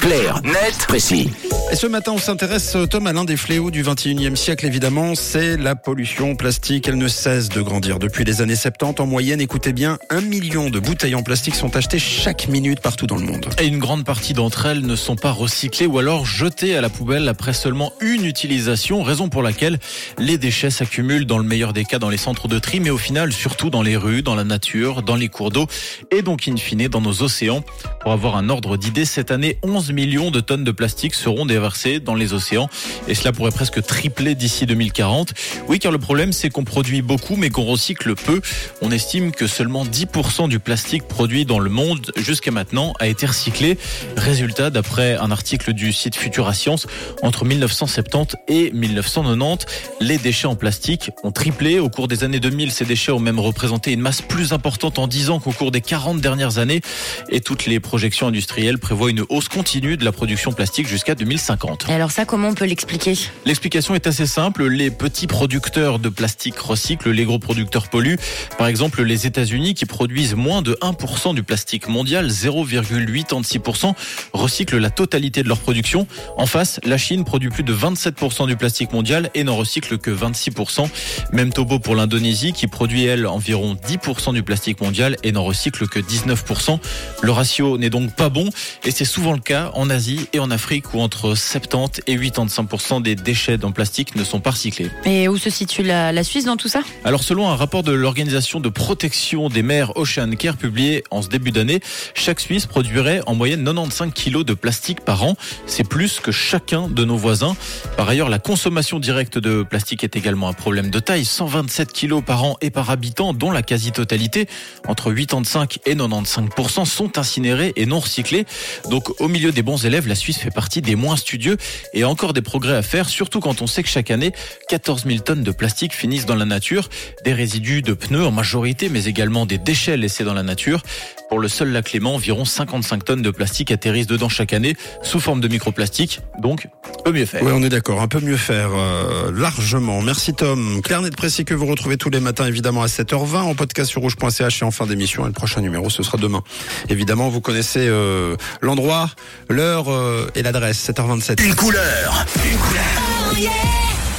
[0.00, 1.30] Clair, net, précis.
[1.70, 5.56] Et ce matin, on s'intéresse, Tom, à l'un des fléaux du 21e siècle, évidemment, c'est
[5.56, 6.88] la pollution plastique.
[6.88, 9.00] Elle ne cesse de grandir depuis les années 70.
[9.00, 13.06] En moyenne, écoutez bien, un million de bouteilles en plastique sont achetées chaque minute partout
[13.06, 13.46] dans le monde.
[13.60, 16.88] Et une grande partie d'entre elles ne sont pas recyclées ou alors jetées à la
[16.88, 19.78] poubelle après seulement une utilisation, raison pour laquelle
[20.18, 22.98] les déchets s'accumulent dans le meilleur des cas dans les centres de tri, mais au
[22.98, 25.66] final, surtout dans les rues, dans la nature, dans les cours d'eau
[26.10, 27.62] et donc in fine dans nos océans.
[28.00, 32.00] Pour avoir un ordre d'idée, cette année, 11 millions de tonnes de plastique seront déversées
[32.00, 32.68] dans les océans
[33.08, 35.34] et cela pourrait presque tripler d'ici 2040.
[35.68, 38.40] Oui, car le problème, c'est qu'on produit beaucoup mais qu'on recycle peu.
[38.82, 43.26] On estime que seulement 10% du plastique produit dans le monde jusqu'à maintenant a été
[43.26, 43.78] recyclé.
[44.16, 46.86] Résultat, d'après un article du site Futura Science,
[47.22, 49.66] entre 1970 et 1990,
[50.00, 51.78] les déchets en plastique ont triplé.
[51.78, 55.06] Au cours des années 2000, ces déchets ont même représenté une masse plus importante en
[55.06, 56.80] 10 ans qu'au cours des 40 dernières années
[57.28, 61.86] et toutes les projections industrielles prévoient une hausse continue de la production plastique jusqu'à 2050.
[61.88, 63.14] Et alors ça, comment on peut l'expliquer?
[63.46, 64.66] L'explication est assez simple.
[64.66, 68.18] Les petits producteurs de plastique recyclent, les gros producteurs polluent.
[68.58, 73.94] Par exemple, les États-Unis qui produisent moins de 1% du plastique mondial, 0,86%,
[74.32, 76.06] recyclent la totalité de leur production.
[76.36, 80.10] En face, la Chine produit plus de 27% du plastique mondial et n'en recycle que
[80.10, 80.88] 26%.
[81.32, 85.88] Même topo pour l'Indonésie qui produit, elle, environ 10% du plastique mondial et n'en recycle
[85.88, 86.78] que 19%.
[87.22, 88.50] Le ratio n'est donc pas bon
[88.84, 93.02] et c'est souvent le cas en Asie et en Afrique où entre 70 et 85%
[93.02, 94.90] des déchets en plastique ne sont pas recyclés.
[95.04, 96.80] Et où se situe la, la Suisse dans tout ça?
[97.04, 101.28] Alors selon un rapport de l'organisation de protection des mers Ocean Care publié en ce
[101.28, 101.80] début d'année,
[102.14, 105.36] chaque Suisse produirait en moyenne 95 kilos de plastique par an.
[105.66, 107.56] C'est plus que chacun de nos voisins.
[107.96, 111.24] Par ailleurs, la consommation directe de plastique est également un problème de taille.
[111.24, 114.48] 127 kilos par an et par habitant, dont la quasi-totalité,
[114.88, 118.46] entre 85 et 95%, sont incinérés et non recyclés.
[118.90, 121.56] Donc au milieu des bons élèves, la Suisse fait partie des moins studieux
[121.94, 124.32] et a encore des progrès à faire, surtout quand on sait que chaque année,
[124.68, 126.88] 14 000 tonnes de plastique finissent dans la nature,
[127.24, 130.82] des résidus de pneus en majorité, mais également des déchets laissés dans la nature.
[131.28, 135.20] Pour le seul lac Léman, environ 55 tonnes de plastique atterrissent dedans chaque année sous
[135.20, 136.20] forme de microplastique.
[136.40, 136.66] Donc,
[137.04, 137.44] peut mieux faire.
[137.44, 140.02] Oui, on est d'accord, un peu mieux faire, euh, largement.
[140.02, 140.80] Merci Tom.
[140.82, 144.02] Claire Net Précis que vous retrouvez tous les matins, évidemment, à 7h20 en podcast sur
[144.02, 145.24] rouge.ch et en fin d'émission.
[145.24, 146.42] Et le prochain numéro, ce sera demain.
[146.88, 149.10] Évidemment, vous connaissez euh, l'endroit,
[149.52, 151.44] l'heure euh, et l'adresse, 7h27.
[151.44, 152.26] Une couleur.
[152.44, 153.50] Une couleur.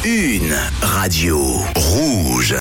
[0.03, 2.49] Une radio rouge.